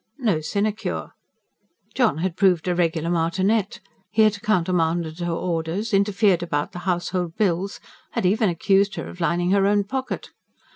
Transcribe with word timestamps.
no 0.17 0.39
sinecure. 0.41 1.11
John 1.93 2.17
had 2.25 2.35
proved 2.35 2.67
a 2.67 2.73
regular 2.73 3.11
martinet; 3.11 3.81
he 4.09 4.23
had 4.23 4.41
countermanded 4.41 5.19
her 5.19 5.31
orders, 5.31 5.93
interfered 5.93 6.41
about 6.41 6.71
the 6.71 6.79
household 6.89 7.37
bills 7.37 7.79
had 8.13 8.25
even 8.25 8.49
accused 8.49 8.95
her 8.95 9.07
of 9.07 9.21
lining 9.21 9.51
her 9.51 9.67
own 9.67 9.83
pocket. 9.83 10.31